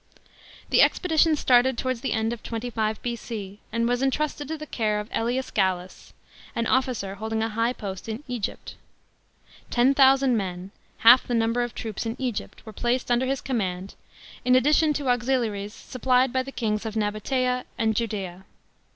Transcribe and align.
The 0.71 0.81
expedition 0.81 1.35
started 1.35 1.77
towards 1.77 2.01
the 2.01 2.13
end 2.13 2.33
of 2.33 2.41
25 2.41 2.97
R.C., 3.05 3.59
and 3.71 3.87
was 3.87 4.01
entrusted 4.01 4.47
to 4.47 4.57
the 4.57 4.65
care 4.65 4.99
of 4.99 5.11
JElius 5.11 5.53
Gallus, 5.53 6.11
an 6.55 6.65
officer 6.65 7.13
holding 7.13 7.43
a 7.43 7.49
high 7.49 7.71
post 7.73 8.09
in 8.09 8.23
Egypt.f 8.27 8.77
Ten 9.69 9.93
thousand 9.93 10.35
men, 10.35 10.71
half 11.01 11.27
the 11.27 11.35
number 11.35 11.61
of 11.61 11.75
troops 11.75 12.07
in 12.07 12.15
Egypt, 12.17 12.65
were 12.65 12.73
placed 12.73 13.11
under 13.11 13.27
his 13.27 13.41
command, 13.41 13.93
in 14.43 14.55
addition 14.55 14.91
to 14.93 15.07
auxiliaries 15.07 15.75
supplied 15.75 16.33
by 16.33 16.41
the 16.41 16.51
kings 16.51 16.83
of 16.83 16.95
Nabatea 16.95 17.65
and 17.77 17.95
Judea. 17.95 18.45